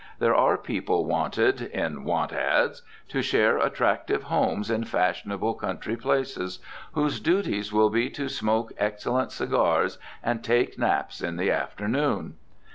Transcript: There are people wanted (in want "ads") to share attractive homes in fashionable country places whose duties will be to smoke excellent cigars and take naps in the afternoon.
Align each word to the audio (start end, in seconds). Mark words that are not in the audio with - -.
There 0.17 0.33
are 0.33 0.57
people 0.57 1.05
wanted 1.05 1.61
(in 1.61 2.03
want 2.05 2.33
"ads") 2.33 2.81
to 3.09 3.21
share 3.21 3.59
attractive 3.59 4.23
homes 4.23 4.71
in 4.71 4.83
fashionable 4.85 5.53
country 5.53 5.95
places 5.95 6.57
whose 6.93 7.19
duties 7.19 7.71
will 7.71 7.91
be 7.91 8.09
to 8.09 8.27
smoke 8.27 8.73
excellent 8.79 9.31
cigars 9.31 9.99
and 10.23 10.43
take 10.43 10.79
naps 10.79 11.21
in 11.21 11.37
the 11.37 11.51
afternoon. 11.51 12.33